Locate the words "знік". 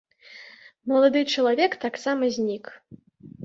2.41-2.77